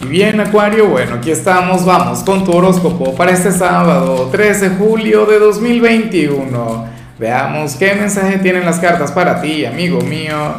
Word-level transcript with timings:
Bien, 0.00 0.38
Acuario, 0.38 0.86
bueno, 0.86 1.16
aquí 1.16 1.32
estamos, 1.32 1.84
vamos 1.84 2.20
con 2.20 2.44
tu 2.44 2.52
horóscopo 2.52 3.16
para 3.16 3.32
este 3.32 3.50
sábado, 3.50 4.28
13 4.30 4.70
de 4.70 4.76
julio 4.76 5.26
de 5.26 5.40
2021. 5.40 6.86
Veamos 7.18 7.74
qué 7.74 7.94
mensaje 7.94 8.38
tienen 8.38 8.64
las 8.64 8.78
cartas 8.78 9.10
para 9.10 9.40
ti, 9.40 9.64
amigo 9.64 10.00
mío. 10.00 10.54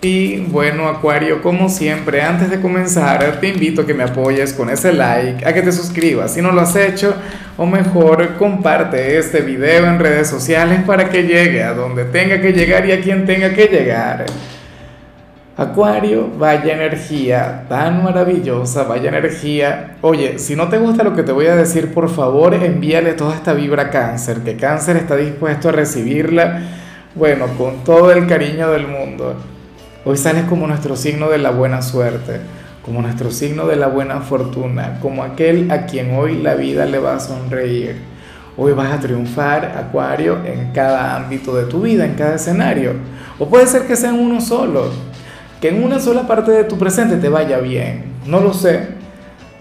Y 0.00 0.36
bueno, 0.42 0.88
Acuario, 0.88 1.42
como 1.42 1.68
siempre, 1.68 2.22
antes 2.22 2.50
de 2.50 2.60
comenzar, 2.60 3.40
te 3.40 3.48
invito 3.48 3.82
a 3.82 3.86
que 3.86 3.94
me 3.94 4.04
apoyes 4.04 4.52
con 4.52 4.70
ese 4.70 4.92
like, 4.92 5.44
a 5.44 5.52
que 5.52 5.62
te 5.62 5.72
suscribas 5.72 6.34
si 6.34 6.40
no 6.40 6.52
lo 6.52 6.60
has 6.60 6.76
hecho, 6.76 7.16
o 7.56 7.66
mejor, 7.66 8.36
comparte 8.36 9.18
este 9.18 9.40
video 9.40 9.86
en 9.86 9.98
redes 9.98 10.28
sociales 10.28 10.82
para 10.86 11.10
que 11.10 11.24
llegue 11.24 11.64
a 11.64 11.74
donde 11.74 12.04
tenga 12.04 12.40
que 12.40 12.52
llegar 12.52 12.86
y 12.86 12.92
a 12.92 13.00
quien 13.00 13.26
tenga 13.26 13.52
que 13.52 13.66
llegar. 13.66 14.24
Acuario, 15.54 16.30
vaya 16.38 16.72
energía 16.72 17.66
tan 17.68 18.02
maravillosa, 18.02 18.84
vaya 18.84 19.10
energía. 19.10 19.98
Oye, 20.00 20.38
si 20.38 20.56
no 20.56 20.68
te 20.68 20.78
gusta 20.78 21.04
lo 21.04 21.14
que 21.14 21.22
te 21.22 21.32
voy 21.32 21.46
a 21.46 21.54
decir, 21.54 21.92
por 21.92 22.08
favor 22.08 22.54
envíale 22.54 23.12
toda 23.12 23.34
esta 23.34 23.52
vibra 23.52 23.82
a 23.82 23.90
cáncer, 23.90 24.38
que 24.38 24.56
cáncer 24.56 24.96
está 24.96 25.14
dispuesto 25.14 25.68
a 25.68 25.72
recibirla, 25.72 26.62
bueno, 27.14 27.48
con 27.58 27.84
todo 27.84 28.12
el 28.12 28.26
cariño 28.26 28.70
del 28.70 28.86
mundo. 28.88 29.34
Hoy 30.06 30.16
sales 30.16 30.44
como 30.44 30.66
nuestro 30.66 30.96
signo 30.96 31.28
de 31.28 31.36
la 31.36 31.50
buena 31.50 31.82
suerte, 31.82 32.40
como 32.82 33.02
nuestro 33.02 33.30
signo 33.30 33.66
de 33.66 33.76
la 33.76 33.88
buena 33.88 34.22
fortuna, 34.22 35.00
como 35.02 35.22
aquel 35.22 35.70
a 35.70 35.84
quien 35.84 36.14
hoy 36.14 36.40
la 36.40 36.54
vida 36.54 36.86
le 36.86 36.98
va 36.98 37.16
a 37.16 37.20
sonreír. 37.20 37.96
Hoy 38.56 38.72
vas 38.72 38.90
a 38.90 39.00
triunfar, 39.00 39.74
Acuario, 39.76 40.38
en 40.46 40.72
cada 40.72 41.14
ámbito 41.14 41.54
de 41.54 41.64
tu 41.64 41.82
vida, 41.82 42.06
en 42.06 42.14
cada 42.14 42.36
escenario. 42.36 42.94
O 43.38 43.48
puede 43.48 43.66
ser 43.66 43.86
que 43.86 43.96
sea 43.96 44.14
uno 44.14 44.40
solo 44.40 45.11
que 45.62 45.68
en 45.68 45.84
una 45.84 46.00
sola 46.00 46.26
parte 46.26 46.50
de 46.50 46.64
tu 46.64 46.76
presente 46.76 47.18
te 47.18 47.28
vaya 47.28 47.58
bien. 47.58 48.02
No 48.26 48.40
lo 48.40 48.52
sé, 48.52 48.88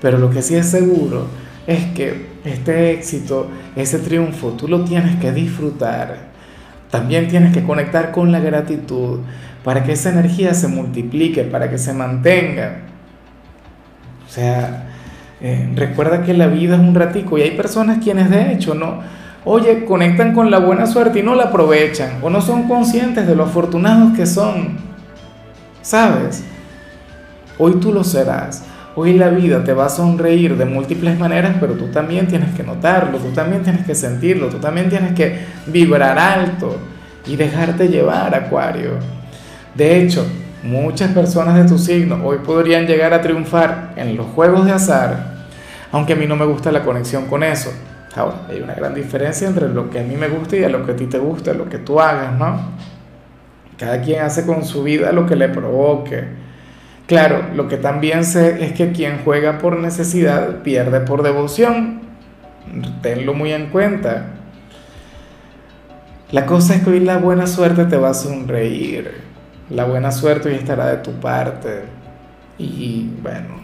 pero 0.01 0.17
lo 0.17 0.31
que 0.31 0.41
sí 0.41 0.55
es 0.55 0.65
seguro 0.65 1.27
es 1.67 1.85
que 1.93 2.25
este 2.43 2.91
éxito, 2.91 3.47
ese 3.75 3.99
triunfo, 3.99 4.49
tú 4.53 4.67
lo 4.67 4.83
tienes 4.83 5.17
que 5.17 5.31
disfrutar. 5.31 6.31
También 6.89 7.27
tienes 7.27 7.53
que 7.53 7.63
conectar 7.63 8.11
con 8.11 8.31
la 8.31 8.39
gratitud 8.39 9.19
para 9.63 9.83
que 9.83 9.91
esa 9.91 10.09
energía 10.09 10.55
se 10.55 10.67
multiplique, 10.67 11.43
para 11.43 11.69
que 11.69 11.77
se 11.77 11.93
mantenga. 11.93 12.79
O 14.27 14.31
sea, 14.31 14.87
eh, 15.39 15.69
recuerda 15.75 16.23
que 16.23 16.33
la 16.33 16.47
vida 16.47 16.77
es 16.77 16.81
un 16.81 16.95
ratico 16.95 17.37
y 17.37 17.43
hay 17.43 17.51
personas 17.51 17.99
quienes 18.03 18.31
de 18.31 18.53
hecho 18.53 18.73
no, 18.73 19.01
oye, 19.45 19.85
conectan 19.85 20.33
con 20.33 20.49
la 20.49 20.57
buena 20.57 20.87
suerte 20.87 21.19
y 21.19 21.23
no 21.23 21.35
la 21.35 21.45
aprovechan 21.45 22.13
o 22.23 22.31
no 22.31 22.41
son 22.41 22.67
conscientes 22.67 23.27
de 23.27 23.35
lo 23.35 23.43
afortunados 23.43 24.17
que 24.17 24.25
son. 24.25 24.90
¿Sabes? 25.81 26.43
Hoy 27.57 27.73
tú 27.75 27.91
lo 27.93 28.03
serás. 28.03 28.63
Hoy 28.95 29.13
la 29.13 29.29
vida 29.29 29.63
te 29.63 29.73
va 29.73 29.85
a 29.85 29.89
sonreír 29.89 30.57
de 30.57 30.65
múltiples 30.65 31.17
maneras, 31.17 31.55
pero 31.59 31.73
tú 31.73 31.87
también 31.87 32.27
tienes 32.27 32.53
que 32.53 32.63
notarlo, 32.63 33.17
tú 33.19 33.29
también 33.29 33.63
tienes 33.63 33.85
que 33.85 33.95
sentirlo, 33.95 34.49
tú 34.49 34.57
también 34.57 34.89
tienes 34.89 35.13
que 35.13 35.45
vibrar 35.67 36.19
alto 36.19 36.77
y 37.25 37.37
dejarte 37.37 37.87
llevar, 37.87 38.35
Acuario. 38.35 38.91
De 39.75 40.01
hecho, 40.01 40.25
muchas 40.63 41.11
personas 41.11 41.55
de 41.55 41.69
tu 41.69 41.77
signo 41.77 42.19
hoy 42.25 42.39
podrían 42.45 42.85
llegar 42.85 43.13
a 43.13 43.21
triunfar 43.21 43.93
en 43.95 44.17
los 44.17 44.27
juegos 44.27 44.65
de 44.65 44.73
azar, 44.73 45.45
aunque 45.91 46.13
a 46.13 46.15
mí 46.17 46.27
no 46.27 46.35
me 46.35 46.45
gusta 46.45 46.71
la 46.71 46.83
conexión 46.83 47.27
con 47.27 47.43
eso. 47.43 47.71
Ahora, 48.13 48.41
hay 48.49 48.59
una 48.59 48.73
gran 48.73 48.93
diferencia 48.93 49.47
entre 49.47 49.69
lo 49.69 49.89
que 49.89 50.01
a 50.01 50.03
mí 50.03 50.17
me 50.17 50.27
gusta 50.27 50.57
y 50.57 50.65
a 50.65 50.69
lo 50.69 50.85
que 50.85 50.91
a 50.91 50.95
ti 50.97 51.05
te 51.05 51.17
gusta, 51.17 51.53
lo 51.53 51.69
que 51.69 51.77
tú 51.77 52.01
hagas, 52.01 52.37
¿no? 52.37 52.59
Cada 53.81 53.99
quien 53.99 54.21
hace 54.21 54.45
con 54.45 54.63
su 54.63 54.83
vida 54.83 55.11
lo 55.11 55.25
que 55.25 55.35
le 55.35 55.49
provoque. 55.49 56.23
Claro, 57.07 57.47
lo 57.55 57.67
que 57.67 57.77
también 57.77 58.23
sé 58.23 58.63
es 58.63 58.73
que 58.73 58.91
quien 58.91 59.21
juega 59.23 59.57
por 59.57 59.79
necesidad 59.79 60.61
pierde 60.61 60.99
por 60.99 61.23
devoción. 61.23 61.99
Tenlo 63.01 63.33
muy 63.33 63.51
en 63.51 63.71
cuenta. 63.71 64.27
La 66.29 66.45
cosa 66.45 66.75
es 66.75 66.83
que 66.83 66.91
hoy 66.91 66.99
la 66.99 67.17
buena 67.17 67.47
suerte 67.47 67.85
te 67.85 67.97
va 67.97 68.11
a 68.11 68.13
sonreír. 68.13 69.15
La 69.71 69.85
buena 69.85 70.11
suerte 70.11 70.49
hoy 70.49 70.55
estará 70.55 70.85
de 70.85 70.97
tu 70.97 71.13
parte. 71.13 71.81
Y 72.59 73.09
bueno, 73.23 73.61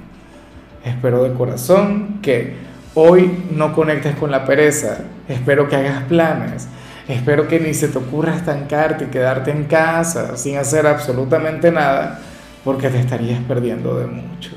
espero 0.83 1.25
de 1.25 1.33
corazón 1.35 2.21
que 2.23 2.55
hoy 2.95 3.45
no 3.51 3.71
conectes 3.71 4.15
con 4.15 4.31
la 4.31 4.45
pereza. 4.45 4.97
Espero 5.27 5.69
que 5.69 5.75
hagas 5.75 6.01
planes 6.05 6.67
Espero 7.07 7.47
que 7.47 7.59
ni 7.59 7.73
se 7.73 7.87
te 7.87 7.97
ocurra 7.97 8.35
estancarte 8.35 9.05
y 9.05 9.07
quedarte 9.07 9.51
en 9.51 9.63
casa 9.63 10.35
sin 10.35 10.57
hacer 10.57 10.85
absolutamente 10.85 11.71
nada, 11.71 12.19
porque 12.65 12.89
te 12.89 12.99
estarías 12.99 13.39
perdiendo 13.47 13.97
de 13.97 14.07
mucho. 14.07 14.51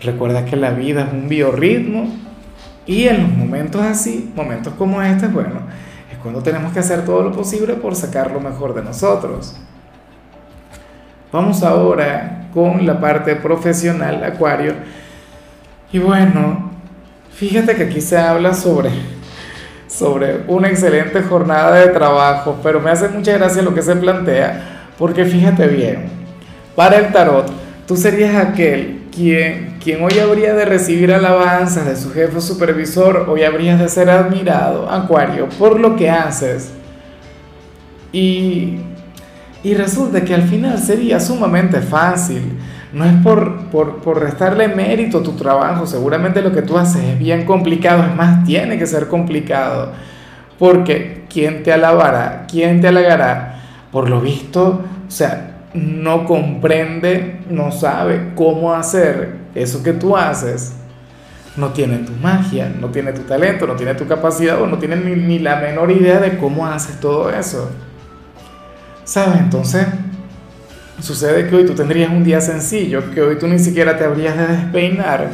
Recuerda 0.00 0.46
que 0.46 0.56
la 0.56 0.70
vida 0.70 1.04
es 1.04 1.12
un 1.12 1.28
biorritmo 1.28 2.08
y 2.86 3.06
en 3.06 3.22
los 3.22 3.30
momentos 3.32 3.82
así, 3.82 4.32
momentos 4.34 4.72
como 4.74 5.02
este, 5.02 5.26
bueno, 5.26 5.60
es 6.10 6.16
cuando 6.18 6.42
tenemos 6.42 6.72
que 6.72 6.78
hacer 6.78 7.04
todo 7.04 7.22
lo 7.22 7.32
posible 7.32 7.74
por 7.74 7.94
sacar 7.94 8.30
lo 8.30 8.40
mejor 8.40 8.72
de 8.72 8.82
nosotros. 8.82 9.56
Vamos 11.30 11.62
ahora 11.62 12.48
con 12.54 12.86
la 12.86 12.98
parte 12.98 13.36
profesional, 13.36 14.24
Acuario. 14.24 14.72
Y 15.92 15.98
bueno, 15.98 16.70
fíjate 17.34 17.74
que 17.74 17.82
aquí 17.82 18.00
se 18.00 18.16
habla 18.16 18.54
sobre 18.54 19.17
sobre 19.98 20.42
una 20.46 20.68
excelente 20.68 21.22
jornada 21.22 21.74
de 21.74 21.88
trabajo, 21.88 22.58
pero 22.62 22.80
me 22.80 22.90
hace 22.90 23.08
mucha 23.08 23.36
gracia 23.36 23.62
lo 23.62 23.74
que 23.74 23.82
se 23.82 23.96
plantea, 23.96 24.90
porque 24.96 25.24
fíjate 25.24 25.66
bien, 25.66 26.06
para 26.76 26.98
el 26.98 27.12
tarot, 27.12 27.50
tú 27.86 27.96
serías 27.96 28.36
aquel 28.36 28.98
quien, 29.12 30.02
hoy 30.02 30.18
habría 30.20 30.54
de 30.54 30.64
recibir 30.64 31.12
alabanzas 31.12 31.86
de 31.86 31.96
su 31.96 32.12
jefe 32.12 32.40
supervisor, 32.40 33.26
hoy 33.28 33.42
habrías 33.42 33.80
de 33.80 33.88
ser 33.88 34.08
admirado, 34.08 34.88
Acuario, 34.88 35.48
por 35.58 35.80
lo 35.80 35.96
que 35.96 36.08
haces. 36.08 36.70
Y, 38.12 38.78
y 39.64 39.74
resulta 39.74 40.20
que 40.20 40.34
al 40.34 40.44
final 40.44 40.78
sería 40.78 41.18
sumamente 41.18 41.80
fácil 41.80 42.56
no 42.92 43.04
es 43.04 43.14
por, 43.22 43.66
por, 43.66 44.20
restarle 44.20 44.68
mérito 44.68 45.18
a 45.18 45.22
tu 45.22 45.32
trabajo, 45.32 45.86
seguramente 45.86 46.42
lo 46.42 46.52
que 46.52 46.62
tú 46.62 46.78
haces 46.78 47.02
es 47.04 47.18
bien 47.18 47.44
complicado, 47.44 48.02
es 48.02 48.14
más, 48.14 48.44
tiene 48.44 48.78
que 48.78 48.86
ser 48.86 49.08
complicado, 49.08 49.92
porque 50.58 51.24
¿quién 51.28 51.62
te 51.62 51.72
alabará? 51.72 52.46
¿Quién 52.48 52.80
te 52.80 52.88
halagará? 52.88 53.60
Por 53.92 54.08
lo 54.08 54.20
visto, 54.20 54.82
o 55.06 55.10
sea, 55.10 55.58
no 55.74 56.24
comprende, 56.24 57.40
no 57.50 57.70
sabe 57.70 58.32
cómo 58.34 58.74
hacer 58.74 59.36
eso 59.54 59.82
que 59.82 59.92
tú 59.92 60.16
haces. 60.16 60.74
No 61.56 61.70
tiene 61.70 61.98
tu 61.98 62.12
magia, 62.12 62.72
no 62.80 62.88
tiene 62.88 63.12
tu 63.12 63.22
talento, 63.22 63.66
no 63.66 63.74
tiene 63.74 63.94
tu 63.94 64.06
capacidad 64.06 64.62
o 64.62 64.66
no 64.66 64.78
tiene 64.78 64.94
ni, 64.94 65.16
ni 65.16 65.38
la 65.40 65.56
menor 65.56 65.90
idea 65.90 66.20
de 66.20 66.38
cómo 66.38 66.66
haces 66.66 67.00
todo 67.00 67.30
eso. 67.30 67.68
¿Sabes? 69.02 69.40
Entonces, 69.40 69.86
Sucede 71.00 71.48
que 71.48 71.54
hoy 71.54 71.64
tú 71.64 71.74
tendrías 71.74 72.10
un 72.10 72.24
día 72.24 72.40
sencillo, 72.40 73.10
que 73.12 73.22
hoy 73.22 73.38
tú 73.38 73.46
ni 73.46 73.60
siquiera 73.60 73.96
te 73.96 74.04
habrías 74.04 74.36
de 74.36 74.48
despeinar, 74.48 75.30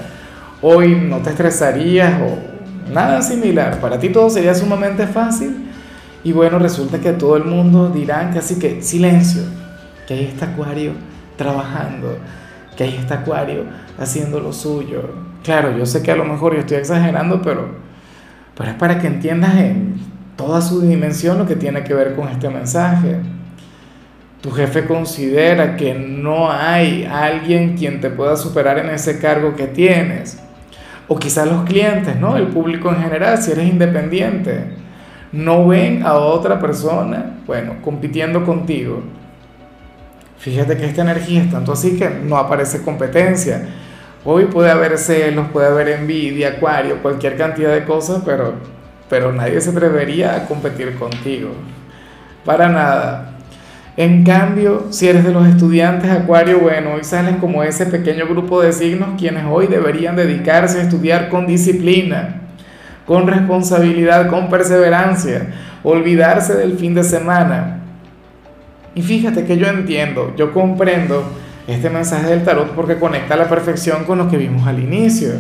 hoy 0.61 0.95
no 0.95 1.19
te 1.19 1.31
estresarías 1.31 2.21
o 2.21 2.93
nada 2.93 3.23
similar. 3.23 3.81
Para 3.81 3.99
ti 3.99 4.11
todo 4.11 4.29
sería 4.29 4.55
sumamente 4.55 5.07
fácil 5.07 5.71
y 6.23 6.33
bueno, 6.33 6.59
resulta 6.59 6.99
que 6.99 7.13
todo 7.13 7.37
el 7.37 7.45
mundo 7.45 7.89
dirá 7.89 8.31
casi 8.33 8.59
que 8.59 8.83
silencio, 8.83 9.43
que 10.07 10.15
ahí 10.15 10.25
está 10.25 10.47
Acuario 10.47 10.93
trabajando, 11.37 12.19
que 12.77 12.85
ahí 12.85 12.97
está 12.97 13.21
Acuario 13.21 13.65
haciendo 13.99 14.41
lo 14.41 14.53
suyo. 14.53 15.03
Claro, 15.43 15.77
yo 15.77 15.87
sé 15.87 16.03
que 16.03 16.13
a 16.13 16.17
lo 16.17 16.27
mejor 16.27 16.53
yo 16.55 16.61
estoy 16.61 16.77
exagerando, 16.77 17.41
pero, 17.41 17.69
pero 18.55 18.71
es 18.71 18.77
para 18.77 18.99
que 18.99 19.07
entiendas 19.07 19.57
en 19.57 19.95
toda 20.37 20.61
su 20.61 20.83
dimensión 20.83 21.39
lo 21.39 21.47
que 21.47 21.57
tiene 21.57 21.85
que 21.85 21.95
ver 21.95 22.15
con 22.15 22.29
este 22.29 22.51
mensaje 22.51 23.21
tu 24.45 24.51
jefe 24.51 24.85
considera 24.85 25.75
que 25.75 25.95
no 25.95 26.53
hay 26.53 27.09
alguien 27.11 27.79
quien 27.79 28.03
te 28.03 28.11
pueda 28.11 28.37
superar 28.37 28.77
en 28.79 28.91
ese 28.91 29.19
cargo 29.19 29.57
que 29.57 29.67
tienes. 29.67 30.39
O 31.09 31.19
quizás 31.19 31.49
los 31.49 31.65
clientes, 31.65 32.15
¿no? 32.17 32.37
El 32.37 32.49
público 32.49 32.91
en 32.91 33.01
general, 33.01 33.41
si 33.41 33.53
eres 33.53 33.67
independiente, 33.67 34.67
no 35.33 35.67
ven 35.67 36.03
a 36.03 36.17
otra 36.17 36.61
persona, 36.61 37.39
bueno, 37.47 37.77
compitiendo 37.81 38.45
contigo. 38.45 39.03
Fíjate 40.37 40.77
que 40.77 40.85
esta 40.85 41.01
energía 41.01 41.45
es 41.45 41.51
tanto 41.51 41.73
así 41.73 41.97
que 41.97 42.11
no 42.11 42.37
aparece 42.37 42.83
competencia. 42.83 43.67
Hoy 44.27 44.45
puede 44.45 44.71
haber 44.71 44.99
celos, 44.99 45.49
puede 45.55 45.69
haber 45.69 45.89
envidia, 45.89 46.49
acuario, 46.49 47.01
cualquier 47.01 47.39
cantidad 47.39 47.73
de 47.73 47.87
cosas, 47.87 48.21
pero, 48.27 48.53
pero 49.09 49.33
nadie 49.33 49.59
se 49.63 49.71
atrevería 49.71 50.35
a 50.37 50.47
competir 50.47 50.97
contigo. 50.97 51.49
Para 52.45 52.69
nada. 52.69 53.34
En 53.97 54.25
cambio, 54.25 54.89
si 54.91 55.09
eres 55.09 55.23
de 55.25 55.33
los 55.33 55.47
estudiantes 55.47 56.11
Acuario, 56.11 56.59
bueno, 56.59 56.95
hoy 56.95 57.05
salen 57.05 57.37
como 57.37 57.63
ese 57.63 57.87
pequeño 57.87 58.27
grupo 58.27 58.61
de 58.61 58.73
signos 58.73 59.11
quienes 59.17 59.45
hoy 59.49 59.69
deberían 59.69 60.17
dedicarse 60.17 60.81
a 60.81 60.83
estudiar 60.83 61.29
con 61.29 61.47
disciplina, 61.47 62.41
con 63.07 63.29
responsabilidad, 63.29 64.29
con 64.29 64.49
perseverancia, 64.49 65.47
olvidarse 65.85 66.55
del 66.57 66.77
fin 66.77 66.95
de 66.95 67.05
semana. 67.05 67.83
Y 68.97 69.03
fíjate 69.03 69.45
que 69.45 69.57
yo 69.57 69.69
entiendo, 69.69 70.35
yo 70.37 70.53
comprendo 70.53 71.25
este 71.69 71.89
mensaje 71.89 72.27
del 72.27 72.43
tarot 72.43 72.71
porque 72.75 72.97
conecta 72.97 73.37
la 73.37 73.49
perfección 73.49 74.05
con 74.05 74.19
lo 74.19 74.29
que 74.29 74.37
vimos 74.37 74.67
al 74.67 74.81
inicio. 74.81 75.35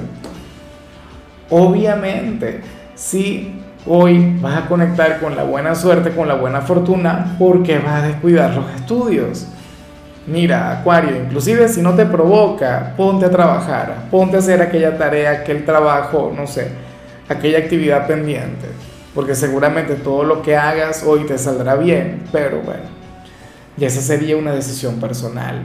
Obviamente, 1.51 2.61
si 2.95 3.53
hoy 3.86 4.36
vas 4.40 4.64
a 4.64 4.66
conectar 4.66 5.20
con 5.20 5.36
la 5.36 5.44
buena 5.44 5.75
suerte, 5.75 6.10
con 6.10 6.28
la 6.28 6.34
buena 6.34 6.62
fortuna, 6.62 7.36
porque 7.38 7.78
vas 7.78 8.02
a 8.02 8.06
descuidar 8.06 8.54
los 8.54 8.70
estudios. 8.75 9.46
Mira, 10.26 10.70
Acuario, 10.70 11.16
inclusive 11.16 11.69
si 11.69 11.82
no 11.82 11.94
te 11.94 12.06
provoca, 12.06 12.94
ponte 12.96 13.26
a 13.26 13.31
trabajar, 13.31 14.06
ponte 14.10 14.36
a 14.36 14.38
hacer 14.38 14.62
aquella 14.62 14.96
tarea, 14.96 15.32
aquel 15.32 15.66
trabajo, 15.66 16.32
no 16.34 16.46
sé, 16.46 16.69
aquella 17.28 17.58
actividad 17.58 18.06
pendiente, 18.06 18.66
porque 19.14 19.34
seguramente 19.34 19.96
todo 19.96 20.25
lo 20.25 20.40
que 20.40 20.56
hagas 20.56 21.02
hoy 21.06 21.25
te 21.25 21.36
saldrá 21.36 21.76
bien, 21.76 22.22
pero 22.32 22.62
bueno, 22.62 22.84
y 23.76 23.84
esa 23.84 24.00
sería 24.00 24.36
una 24.38 24.52
decisión 24.52 24.98
personal. 24.98 25.62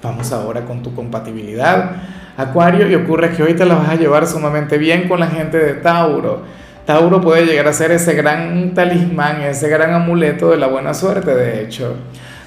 Vamos 0.00 0.32
ahora 0.32 0.64
con 0.64 0.84
tu 0.84 0.94
compatibilidad, 0.94 1.90
Acuario, 2.36 2.88
y 2.88 2.94
ocurre 2.94 3.30
que 3.30 3.42
hoy 3.42 3.54
te 3.54 3.64
la 3.64 3.74
vas 3.74 3.88
a 3.88 3.96
llevar 3.96 4.28
sumamente 4.28 4.78
bien 4.78 5.08
con 5.08 5.18
la 5.18 5.26
gente 5.26 5.58
de 5.58 5.74
Tauro. 5.74 6.42
Tauro 6.88 7.20
puede 7.20 7.44
llegar 7.44 7.68
a 7.68 7.74
ser 7.74 7.90
ese 7.90 8.14
gran 8.14 8.72
talismán, 8.72 9.42
ese 9.42 9.68
gran 9.68 9.92
amuleto 9.92 10.52
de 10.52 10.56
la 10.56 10.68
buena 10.68 10.94
suerte, 10.94 11.34
de 11.34 11.62
hecho. 11.62 11.96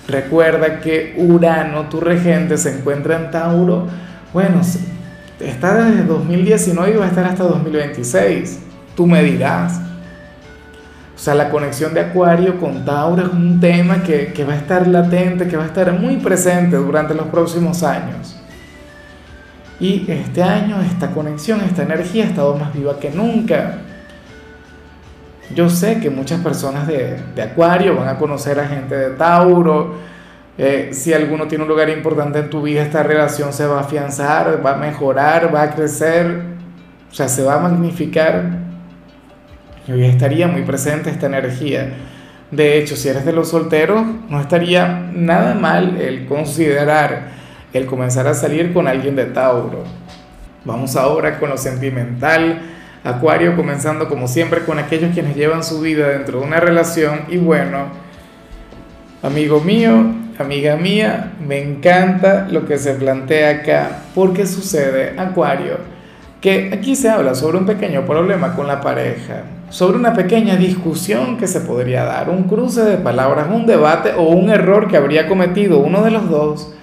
Recuerda 0.07 0.79
que 0.79 1.13
Urano, 1.15 1.89
tu 1.89 1.99
regente, 1.99 2.57
se 2.57 2.79
encuentra 2.79 3.17
en 3.17 3.29
Tauro. 3.29 3.85
Bueno, 4.33 4.61
está 5.39 5.75
desde 5.75 6.05
2019 6.05 6.91
y 6.91 6.97
va 6.97 7.05
a 7.05 7.09
estar 7.09 7.25
hasta 7.25 7.43
2026. 7.43 8.61
Tú 8.95 9.05
me 9.05 9.21
dirás. 9.21 9.79
O 11.15 11.19
sea, 11.19 11.35
la 11.35 11.51
conexión 11.51 11.93
de 11.93 11.99
Acuario 11.99 12.59
con 12.59 12.83
Tauro 12.83 13.27
es 13.27 13.31
un 13.31 13.59
tema 13.59 14.01
que, 14.01 14.33
que 14.33 14.43
va 14.43 14.53
a 14.53 14.57
estar 14.57 14.87
latente, 14.87 15.47
que 15.47 15.55
va 15.55 15.65
a 15.65 15.67
estar 15.67 15.93
muy 15.93 16.15
presente 16.15 16.77
durante 16.77 17.13
los 17.13 17.27
próximos 17.27 17.83
años. 17.83 18.41
Y 19.79 20.03
este 20.07 20.41
año 20.41 20.81
esta 20.81 21.11
conexión, 21.11 21.61
esta 21.61 21.83
energía 21.83 22.23
ha 22.23 22.27
estado 22.27 22.55
más 22.55 22.73
viva 22.73 22.99
que 22.99 23.11
nunca. 23.11 23.80
Yo 25.55 25.69
sé 25.69 25.99
que 25.99 26.09
muchas 26.09 26.41
personas 26.41 26.87
de, 26.87 27.17
Acuario 27.41 27.95
van 27.95 28.07
a 28.07 28.17
conocer 28.17 28.59
a 28.59 28.67
gente 28.67 28.95
de 28.95 29.09
Tauro. 29.11 29.95
Eh, 30.57 30.89
si 30.91 31.13
alguno 31.13 31.47
tiene 31.47 31.63
un 31.63 31.69
lugar 31.69 31.89
importante 31.89 32.39
en 32.39 32.49
tu 32.49 32.61
vida, 32.61 32.81
esta 32.81 33.03
relación 33.03 33.51
se 33.51 33.65
va 33.65 33.77
a 33.77 33.81
afianzar, 33.81 34.63
va 34.65 34.73
a 34.73 34.77
mejorar, 34.77 35.53
va 35.53 35.63
a 35.63 35.71
crecer, 35.71 36.41
o 37.09 37.13
sea, 37.13 37.27
se 37.27 37.43
va 37.43 37.55
a 37.55 37.59
magnificar. 37.59 38.43
Y 39.87 39.91
hoy 39.91 40.05
estaría 40.05 40.47
muy 40.47 40.61
presente 40.61 41.09
esta 41.09 41.25
energía. 41.25 41.89
De 42.51 42.77
hecho, 42.77 42.95
si 42.95 43.09
eres 43.09 43.25
de 43.25 43.33
los 43.33 43.49
solteros, 43.49 44.05
no 44.29 44.39
estaría 44.39 45.09
nada 45.13 45.55
mal 45.55 45.97
el 45.99 46.25
considerar 46.27 47.41
el 47.73 47.85
comenzar 47.85 48.27
a 48.27 48.33
salir 48.33 48.73
con 48.73 48.87
alguien 48.87 49.15
de 49.15 49.25
Tauro. 49.25 49.83
Vamos 50.65 50.95
ahora 50.95 51.39
con 51.39 51.49
lo 51.49 51.57
sentimental 51.57 52.61
Acuario 53.03 53.55
comenzando 53.55 54.07
como 54.07 54.27
siempre 54.27 54.63
con 54.63 54.77
aquellos 54.77 55.11
quienes 55.13 55.35
llevan 55.35 55.63
su 55.63 55.81
vida 55.81 56.09
dentro 56.09 56.39
de 56.39 56.45
una 56.45 56.59
relación. 56.59 57.21
Y 57.29 57.37
bueno, 57.37 57.85
amigo 59.23 59.59
mío, 59.59 60.05
amiga 60.37 60.75
mía, 60.75 61.33
me 61.45 61.61
encanta 61.61 62.47
lo 62.49 62.65
que 62.65 62.77
se 62.77 62.93
plantea 62.93 63.61
acá 63.61 64.03
porque 64.13 64.45
sucede, 64.45 65.19
Acuario, 65.19 65.77
que 66.41 66.71
aquí 66.73 66.95
se 66.95 67.09
habla 67.09 67.33
sobre 67.35 67.57
un 67.57 67.65
pequeño 67.65 68.05
problema 68.05 68.55
con 68.55 68.67
la 68.67 68.81
pareja, 68.81 69.43
sobre 69.69 69.97
una 69.97 70.13
pequeña 70.13 70.55
discusión 70.55 71.37
que 71.37 71.47
se 71.47 71.61
podría 71.61 72.03
dar, 72.03 72.29
un 72.29 72.43
cruce 72.43 72.83
de 72.83 72.97
palabras, 72.97 73.47
un 73.51 73.65
debate 73.65 74.13
o 74.17 74.23
un 74.23 74.49
error 74.49 74.87
que 74.87 74.97
habría 74.97 75.27
cometido 75.27 75.79
uno 75.79 76.03
de 76.03 76.11
los 76.11 76.29
dos, 76.29 76.73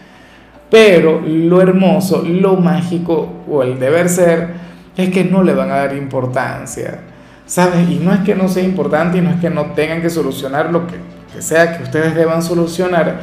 pero 0.71 1.21
lo 1.21 1.61
hermoso, 1.61 2.23
lo 2.27 2.57
mágico 2.57 3.33
o 3.51 3.63
el 3.63 3.79
deber 3.79 4.09
ser, 4.09 4.68
es 4.99 5.11
que 5.11 5.25
no 5.25 5.45
le 5.45 5.55
van 5.55 5.71
a 5.71 5.77
dar 5.77 5.97
importancia, 5.97 6.99
¿sabes? 7.47 7.89
Y 7.89 8.01
no 8.01 8.13
es 8.13 8.21
que 8.21 8.35
no 8.35 8.49
sea 8.49 8.65
importante 8.65 9.19
y 9.19 9.21
no 9.21 9.31
es 9.31 9.37
que 9.37 9.49
no 9.49 9.67
tengan 9.67 10.03
que 10.03 10.11
solucionar 10.11 10.73
lo 10.73 10.87
que, 10.89 10.97
sea 11.41 11.77
que 11.77 11.85
ustedes 11.85 12.17
deban 12.17 12.43
solucionar, 12.43 13.21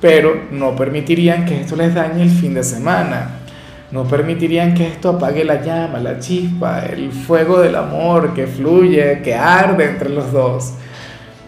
pero 0.00 0.34
no 0.50 0.74
permitirían 0.74 1.44
que 1.44 1.60
esto 1.60 1.76
les 1.76 1.94
dañe 1.94 2.22
el 2.22 2.30
fin 2.30 2.52
de 2.54 2.64
semana. 2.64 3.38
No 3.92 4.04
permitirían 4.04 4.74
que 4.74 4.88
esto 4.88 5.10
apague 5.10 5.44
la 5.44 5.62
llama, 5.62 5.98
la 5.98 6.18
chispa, 6.18 6.80
el 6.86 7.12
fuego 7.12 7.60
del 7.60 7.76
amor 7.76 8.34
que 8.34 8.46
fluye, 8.46 9.20
que 9.22 9.34
arde 9.34 9.84
entre 9.84 10.08
los 10.08 10.32
dos. 10.32 10.72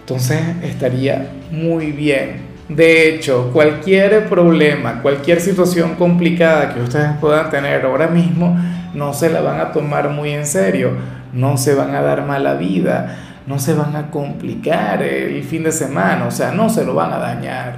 Entonces 0.01 0.41
estaría 0.63 1.31
muy 1.51 1.91
bien. 1.91 2.55
De 2.69 3.09
hecho, 3.09 3.51
cualquier 3.53 4.29
problema, 4.29 5.03
cualquier 5.03 5.41
situación 5.41 5.97
complicada 5.97 6.73
que 6.73 6.83
ustedes 6.83 7.17
puedan 7.21 7.51
tener 7.51 7.85
ahora 7.85 8.07
mismo, 8.07 8.57
no 8.95 9.13
se 9.13 9.31
la 9.31 9.41
van 9.41 9.61
a 9.61 9.73
tomar 9.73 10.11
muy 10.11 10.31
en 10.31 10.47
serio, 10.47 10.93
no 11.33 11.57
se 11.57 11.75
van 11.75 11.95
a 11.95 12.01
dar 12.01 12.25
mala 12.25 12.55
vida, 12.55 13.17
no 13.47 13.59
se 13.59 13.75
van 13.75 13.97
a 13.97 14.11
complicar 14.11 15.03
el 15.03 15.43
fin 15.43 15.65
de 15.65 15.73
semana, 15.73 16.27
o 16.27 16.31
sea, 16.31 16.53
no 16.53 16.71
se 16.71 16.85
lo 16.85 16.95
van 16.95 17.13
a 17.13 17.19
dañar. 17.19 17.77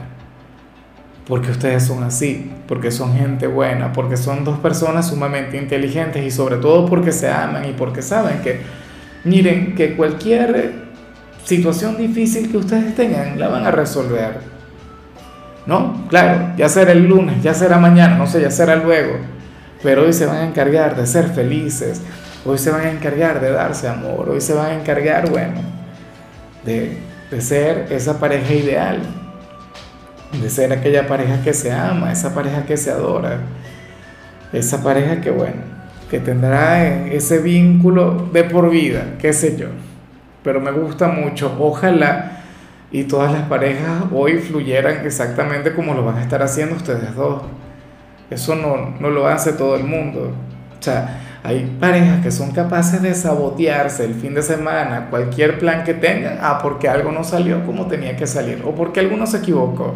Porque 1.26 1.50
ustedes 1.50 1.84
son 1.84 2.04
así, 2.04 2.52
porque 2.68 2.92
son 2.92 3.16
gente 3.16 3.48
buena, 3.48 3.92
porque 3.92 4.16
son 4.16 4.44
dos 4.44 4.58
personas 4.58 5.08
sumamente 5.08 5.56
inteligentes 5.56 6.24
y 6.24 6.30
sobre 6.30 6.56
todo 6.56 6.86
porque 6.86 7.10
se 7.10 7.28
aman 7.28 7.64
y 7.64 7.72
porque 7.72 8.00
saben 8.00 8.42
que, 8.42 8.60
miren, 9.24 9.74
que 9.74 9.96
cualquier 9.96 10.86
situación 11.42 11.96
difícil 11.96 12.50
que 12.50 12.58
ustedes 12.58 12.94
tengan 12.94 13.40
la 13.40 13.48
van 13.48 13.66
a 13.66 13.72
resolver. 13.72 14.38
¿No? 15.66 16.06
Claro, 16.08 16.52
ya 16.56 16.68
será 16.68 16.92
el 16.92 17.08
lunes, 17.08 17.42
ya 17.42 17.52
será 17.52 17.78
mañana, 17.78 18.16
no 18.16 18.28
sé, 18.28 18.40
ya 18.40 18.52
será 18.52 18.76
luego 18.76 19.35
pero 19.82 20.04
hoy 20.04 20.12
se 20.12 20.26
van 20.26 20.36
a 20.36 20.46
encargar 20.46 20.96
de 20.96 21.06
ser 21.06 21.28
felices, 21.28 22.00
hoy 22.44 22.58
se 22.58 22.70
van 22.70 22.82
a 22.82 22.90
encargar 22.90 23.40
de 23.40 23.50
darse 23.50 23.88
amor, 23.88 24.28
hoy 24.30 24.40
se 24.40 24.54
van 24.54 24.66
a 24.66 24.74
encargar, 24.74 25.30
bueno, 25.30 25.60
de, 26.64 26.98
de 27.30 27.40
ser 27.40 27.86
esa 27.90 28.18
pareja 28.18 28.52
ideal, 28.52 28.98
de 30.40 30.50
ser 30.50 30.72
aquella 30.72 31.06
pareja 31.06 31.42
que 31.42 31.52
se 31.52 31.72
ama, 31.72 32.12
esa 32.12 32.34
pareja 32.34 32.64
que 32.64 32.76
se 32.76 32.90
adora, 32.90 33.38
esa 34.52 34.82
pareja 34.82 35.20
que, 35.20 35.30
bueno, 35.30 35.76
que 36.10 36.20
tendrá 36.20 37.06
ese 37.06 37.38
vínculo 37.38 38.28
de 38.32 38.44
por 38.44 38.70
vida, 38.70 39.14
qué 39.18 39.32
sé 39.32 39.56
yo. 39.56 39.68
Pero 40.42 40.60
me 40.60 40.70
gusta 40.70 41.08
mucho, 41.08 41.56
ojalá 41.58 42.36
y 42.92 43.04
todas 43.04 43.32
las 43.32 43.42
parejas 43.42 44.04
hoy 44.12 44.38
fluyeran 44.38 45.04
exactamente 45.04 45.74
como 45.74 45.94
lo 45.94 46.04
van 46.04 46.18
a 46.18 46.22
estar 46.22 46.42
haciendo 46.42 46.76
ustedes 46.76 47.14
dos. 47.14 47.42
Eso 48.30 48.54
no, 48.54 48.94
no 48.98 49.10
lo 49.10 49.26
hace 49.26 49.52
todo 49.52 49.76
el 49.76 49.84
mundo. 49.84 50.32
O 50.78 50.82
sea, 50.82 51.20
hay 51.42 51.76
parejas 51.78 52.22
que 52.22 52.30
son 52.30 52.50
capaces 52.50 53.00
de 53.02 53.14
sabotearse 53.14 54.04
el 54.04 54.14
fin 54.14 54.34
de 54.34 54.42
semana, 54.42 55.06
cualquier 55.10 55.58
plan 55.58 55.84
que 55.84 55.94
tengan, 55.94 56.38
ah, 56.40 56.58
porque 56.60 56.88
algo 56.88 57.12
no 57.12 57.22
salió 57.22 57.64
como 57.64 57.86
tenía 57.86 58.16
que 58.16 58.26
salir, 58.26 58.62
o 58.64 58.74
porque 58.74 59.00
alguno 59.00 59.26
se 59.26 59.38
equivocó. 59.38 59.94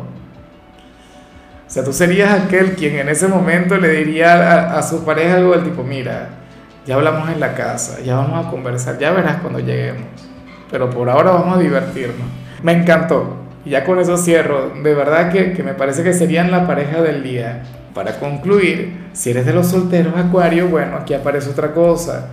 O 1.66 1.72
sea, 1.72 1.84
tú 1.84 1.92
serías 1.92 2.32
aquel 2.32 2.76
quien 2.76 2.96
en 2.96 3.08
ese 3.08 3.26
momento 3.26 3.76
le 3.78 3.88
diría 3.88 4.34
a, 4.34 4.78
a 4.78 4.82
su 4.82 5.04
pareja 5.04 5.36
algo 5.36 5.52
del 5.52 5.64
tipo, 5.64 5.82
mira, 5.82 6.28
ya 6.86 6.94
hablamos 6.94 7.28
en 7.30 7.40
la 7.40 7.54
casa, 7.54 8.00
ya 8.00 8.16
vamos 8.16 8.46
a 8.46 8.50
conversar, 8.50 8.98
ya 8.98 9.10
verás 9.10 9.38
cuando 9.40 9.58
lleguemos, 9.58 10.06
pero 10.70 10.88
por 10.88 11.10
ahora 11.10 11.32
vamos 11.32 11.58
a 11.58 11.60
divertirnos. 11.60 12.26
Me 12.62 12.72
encantó. 12.72 13.36
Y 13.64 13.70
ya 13.70 13.84
con 13.84 13.98
eso 13.98 14.16
cierro. 14.16 14.70
De 14.82 14.94
verdad 14.94 15.30
que, 15.30 15.52
que 15.52 15.62
me 15.62 15.74
parece 15.74 16.02
que 16.02 16.12
serían 16.12 16.50
la 16.50 16.66
pareja 16.66 17.02
del 17.02 17.22
día. 17.22 17.62
Para 17.94 18.18
concluir, 18.18 19.08
si 19.12 19.30
eres 19.30 19.46
de 19.46 19.52
los 19.52 19.66
solteros 19.66 20.16
Acuario, 20.16 20.68
bueno, 20.68 20.96
aquí 20.96 21.12
aparece 21.14 21.50
otra 21.50 21.72
cosa. 21.72 22.28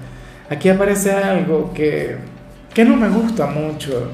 Aquí 0.50 0.70
aparece 0.70 1.12
algo 1.12 1.74
que, 1.74 2.18
que 2.74 2.86
no 2.86 2.96
me 2.96 3.10
gusta 3.10 3.48
mucho. 3.48 4.12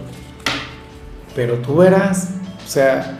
Pero 1.35 1.55
tú 1.55 1.77
verás, 1.77 2.29
o 2.63 2.67
sea, 2.67 3.19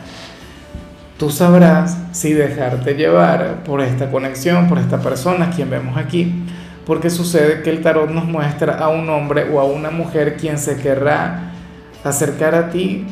tú 1.17 1.29
sabrás 1.29 1.97
si 2.11 2.33
dejarte 2.33 2.93
llevar 2.93 3.63
por 3.63 3.81
esta 3.81 4.09
conexión, 4.09 4.69
por 4.69 4.77
esta 4.77 4.99
persona, 4.99 5.49
quien 5.49 5.69
vemos 5.69 5.97
aquí. 5.97 6.45
Porque 6.85 7.09
sucede 7.09 7.61
que 7.61 7.69
el 7.69 7.81
tarot 7.81 8.09
nos 8.09 8.25
muestra 8.25 8.77
a 8.77 8.89
un 8.89 9.09
hombre 9.09 9.49
o 9.51 9.59
a 9.59 9.65
una 9.65 9.89
mujer 9.89 10.37
quien 10.37 10.57
se 10.57 10.77
querrá 10.77 11.51
acercar 12.03 12.55
a 12.55 12.69
ti 12.69 13.05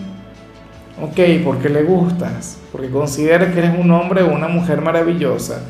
Ok, 0.99 1.19
porque 1.43 1.69
le 1.69 1.83
gustas, 1.83 2.59
porque 2.71 2.89
considera 2.89 3.51
que 3.51 3.59
eres 3.59 3.77
un 3.77 3.89
hombre 3.91 4.23
o 4.23 4.33
una 4.33 4.47
mujer 4.47 4.81
maravillosa, 4.81 5.63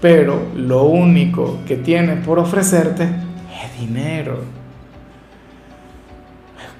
pero 0.00 0.48
lo 0.56 0.84
único 0.84 1.58
que 1.66 1.76
tiene 1.76 2.16
por 2.16 2.38
ofrecerte 2.38 3.04
es 3.04 3.80
dinero. 3.80 4.40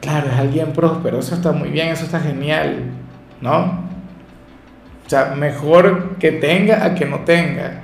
Claro, 0.01 0.29
es 0.33 0.39
alguien 0.39 0.73
próspero, 0.73 1.21
eso 1.21 1.35
está 1.35 1.53
muy 1.53 1.69
bien, 1.69 1.89
eso 1.89 2.05
está 2.05 2.19
genial, 2.19 2.91
¿no? 3.41 3.83
O 5.07 5.09
sea, 5.09 5.35
mejor 5.37 6.17
que 6.19 6.33
tenga 6.33 6.85
a 6.85 6.95
que 6.95 7.05
no 7.05 7.21
tenga. 7.21 7.83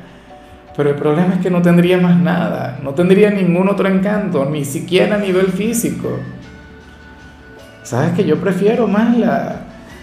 Pero 0.76 0.90
el 0.90 0.96
problema 0.96 1.34
es 1.34 1.40
que 1.40 1.50
no 1.50 1.60
tendría 1.60 1.98
más 1.98 2.16
nada, 2.16 2.78
no 2.82 2.94
tendría 2.94 3.30
ningún 3.30 3.68
otro 3.68 3.88
encanto, 3.88 4.44
ni 4.46 4.64
siquiera 4.64 5.16
a 5.16 5.18
nivel 5.18 5.48
físico. 5.48 6.18
¿Sabes 7.88 8.12
que 8.12 8.24
yo 8.26 8.38
prefiero 8.38 8.86
más 8.86 9.16
la, 9.16 9.60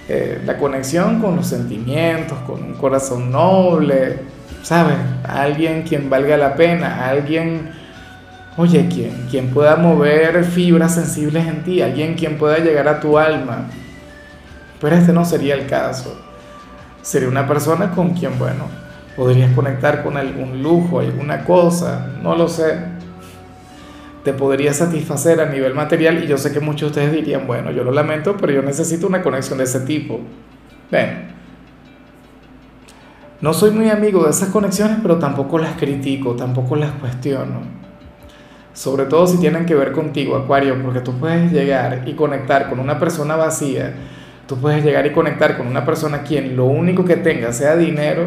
eh, 0.10 0.42
la 0.44 0.58
conexión 0.58 1.22
con 1.22 1.36
los 1.36 1.46
sentimientos, 1.46 2.36
con 2.40 2.64
un 2.64 2.74
corazón 2.74 3.32
noble, 3.32 4.22
¿sabes? 4.64 4.98
Alguien 5.24 5.84
quien 5.84 6.10
valga 6.10 6.36
la 6.36 6.56
pena, 6.56 7.06
alguien, 7.06 7.70
oye, 8.58 8.88
quien, 8.92 9.28
quien 9.30 9.52
pueda 9.52 9.76
mover 9.76 10.44
fibras 10.46 10.96
sensibles 10.96 11.46
en 11.46 11.64
ti, 11.64 11.84
alguien 11.84 12.16
quien 12.16 12.40
pueda 12.40 12.58
llegar 12.58 12.88
a 12.88 13.00
tu 13.00 13.20
alma. 13.20 13.68
Pero 14.82 14.96
este 14.96 15.14
no 15.14 15.24
sería 15.24 15.54
el 15.54 15.68
caso. 15.68 16.20
Sería 17.04 17.30
una 17.30 17.48
persona 17.48 17.92
con 17.92 18.16
quien, 18.16 18.40
bueno, 18.40 18.64
podrías 19.16 19.54
conectar 19.54 20.02
con 20.02 20.18
algún 20.18 20.64
lujo, 20.64 21.02
alguna 21.02 21.44
cosa, 21.44 22.08
no 22.24 22.36
lo 22.36 22.50
sé 22.50 22.95
te 24.26 24.34
podría 24.34 24.74
satisfacer 24.74 25.40
a 25.40 25.46
nivel 25.46 25.76
material 25.76 26.24
y 26.24 26.26
yo 26.26 26.40
sé 26.40 26.52
que 26.52 26.60
muchos 26.60 26.82
de 26.82 27.02
ustedes 27.02 27.12
dirían, 27.12 27.46
bueno, 27.46 27.70
yo 27.70 27.84
lo 27.84 27.92
lamento, 27.92 28.36
pero 28.36 28.52
yo 28.52 28.64
necesito 28.64 29.06
una 29.06 29.22
conexión 29.22 29.60
de 29.60 29.66
ese 29.66 29.82
tipo. 29.82 30.20
Ven, 30.92 31.28
no 33.40 33.54
soy 33.54 33.70
muy 33.70 33.88
amigo 33.92 34.24
de 34.24 34.32
esas 34.32 34.50
conexiones, 34.50 34.98
pero 35.04 35.20
tampoco 35.20 35.60
las 35.60 35.78
critico, 35.78 36.36
tampoco 36.36 36.76
las 36.76 36.94
cuestiono. 36.94 37.62
Sobre 38.74 39.06
todo 39.06 39.28
si 39.28 39.38
tienen 39.38 39.68
que 39.68 39.76
ver 39.76 39.92
contigo, 39.92 40.36
Acuario, 40.36 40.76
porque 40.82 41.02
tú 41.02 41.14
puedes 41.20 41.52
llegar 41.52 42.02
y 42.08 42.14
conectar 42.14 42.68
con 42.68 42.80
una 42.80 42.98
persona 42.98 43.36
vacía, 43.36 43.94
tú 44.48 44.58
puedes 44.58 44.84
llegar 44.84 45.06
y 45.06 45.12
conectar 45.12 45.56
con 45.56 45.68
una 45.68 45.86
persona 45.86 46.24
quien 46.24 46.56
lo 46.56 46.66
único 46.66 47.06
que 47.06 47.18
tenga 47.18 47.54
sea 47.54 47.76
dinero 47.76 48.26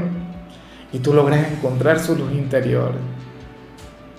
y 0.93 1.01
tú 1.01 1.13
logras 1.13 1.45
encontrar 1.51 1.99
su 1.99 2.15
luz 2.15 2.31
interior 2.35 2.93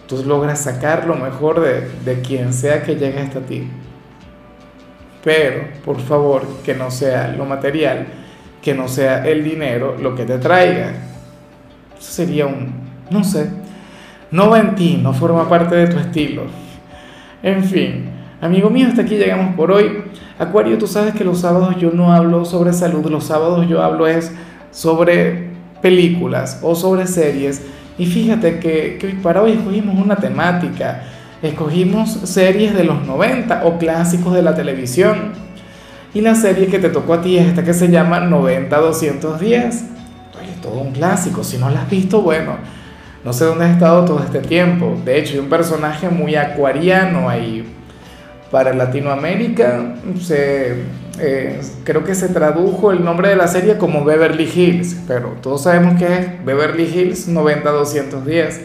tú 0.10 0.24
logras 0.26 0.60
sacar 0.64 1.06
lo 1.06 1.16
mejor 1.16 1.62
de, 1.62 2.22
quien 2.22 2.52
sea 2.52 2.82
que 2.82 2.96
llegue 2.96 3.20
hasta 3.20 3.42
ti. 3.42 3.70
Pero, 5.24 5.68
por 5.86 6.00
favor, 6.02 6.42
que 6.66 6.74
no 6.74 6.90
sea 6.90 7.28
lo 7.28 7.46
material, 7.46 8.08
que 8.60 8.74
no 8.74 8.88
sea 8.88 9.24
el 9.26 9.44
dinero 9.44 9.96
lo 10.02 10.16
que 10.16 10.26
te 10.26 10.40
traiga. 10.40 10.94
Eso 11.98 12.12
sería 12.12 12.48
un, 12.48 12.74
no 13.12 13.24
sé, 13.24 13.52
no 14.32 14.50
va 14.50 14.60
en 14.60 14.74
ti, 14.74 15.00
no 15.02 15.14
forma 15.14 15.48
parte 15.48 15.76
de 15.76 15.88
tu 15.88 16.00
estilo. 16.00 16.44
En 17.44 17.64
fin, 17.64 18.10
amigo 18.42 18.72
mío, 18.72 18.88
hasta 18.88 19.04
aquí 19.04 19.16
llegamos 19.16 19.56
por 19.56 19.72
hoy. 19.72 20.06
Acuario, 20.40 20.78
tú 20.80 20.88
sabes 20.88 21.14
que 21.14 21.24
los 21.24 21.42
sábados 21.42 21.76
yo 21.78 21.92
no 21.92 22.12
hablo 22.14 22.46
sobre 22.46 22.74
salud, 22.74 23.06
los 23.12 23.26
sábados 23.26 23.68
yo 23.68 23.84
hablo 23.84 24.08
es 24.08 24.32
sobre 24.72 25.50
películas 25.82 26.62
o 26.64 26.74
sobre 26.74 27.06
series 27.06 27.62
y 28.00 28.06
fíjate 28.06 28.60
que, 28.60 29.18
para 29.22 29.42
hoy 29.42 29.52
escogimos 29.52 30.02
una 30.02 30.16
temática, 30.16 31.04
escogimos 31.42 32.10
series 32.10 32.74
de 32.74 32.86
los 32.86 33.06
90 33.06 33.66
o 33.66 33.78
clásicos 33.78 34.34
de 34.34 34.42
la 34.42 34.56
televisión. 34.56 35.34
Y 36.14 36.22
la 36.22 36.34
serie 36.34 36.68
que 36.68 36.80
te 36.80 36.90
tocó 36.90 37.16
a 37.16 37.22
ti 37.22 37.38
es 37.38 37.48
esta 37.48 37.64
que 37.64 37.74
se 37.74 37.90
llama 37.90 38.22
90-210. 38.22 39.82
Oye, 40.40 40.54
todo 40.62 40.80
un 40.80 40.94
clásico, 40.94 41.44
si 41.44 41.58
no 41.58 41.70
la 41.70 41.82
has 41.82 41.90
visto, 41.90 42.22
bueno, 42.22 42.54
no 43.26 43.34
sé 43.34 43.44
dónde 43.44 43.66
has 43.66 43.72
estado 43.72 44.06
todo 44.06 44.24
este 44.24 44.40
tiempo. 44.40 44.98
De 45.04 45.20
hecho, 45.20 45.34
hay 45.34 45.40
un 45.40 45.50
personaje 45.50 46.08
muy 46.08 46.36
acuariano 46.36 47.28
ahí. 47.28 47.68
Para 48.50 48.74
Latinoamérica 48.74 49.96
se 50.22 50.84
eh, 51.20 51.60
creo 51.84 52.04
que 52.04 52.16
se 52.16 52.30
tradujo 52.30 52.92
el 52.92 53.04
nombre 53.04 53.30
de 53.30 53.36
la 53.36 53.48
serie 53.48 53.78
como 53.78 54.04
Beverly 54.04 54.50
Hills, 54.54 54.96
pero 55.08 55.36
todos 55.42 55.64
sabemos 55.64 55.98
que 55.98 56.06
es 56.06 56.46
Beverly 56.46 56.86
Hills 56.86 57.28
90210. 57.28 58.62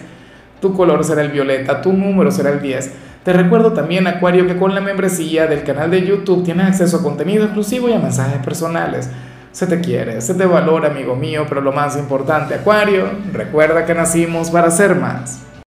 Tu 0.61 0.75
color 0.75 1.05
será 1.05 1.23
el 1.23 1.31
violeta, 1.31 1.83
tu 1.83 1.93
número 1.93 2.31
será 2.31 2.51
el 2.51 2.61
10. 2.61 2.93
Te 3.25 3.33
recuerdo 3.33 3.73
también, 3.73 4.07
Acuario, 4.07 4.47
que 4.47 4.57
con 4.57 4.75
la 4.75 4.81
membresía 4.81 5.47
del 5.47 5.63
canal 5.63 5.91
de 5.91 6.07
YouTube 6.07 6.45
tienes 6.45 6.67
acceso 6.67 6.99
a 6.99 7.03
contenido 7.03 7.45
exclusivo 7.45 7.89
y 7.89 7.93
a 7.93 7.99
mensajes 7.99 8.45
personales. 8.45 9.09
Se 9.53 9.67
te 9.67 9.81
quiere, 9.81 10.21
se 10.21 10.35
te 10.35 10.47
valora, 10.47 10.89
amigo 10.89 11.15
mío, 11.15 11.47
pero 11.49 11.61
lo 11.61 11.73
más 11.73 11.97
importante, 11.97 12.55
Acuario, 12.55 13.09
recuerda 13.33 13.87
que 13.87 13.95
nacimos 13.95 14.51
para 14.51 14.71
ser 14.71 14.97
más. 14.97 15.44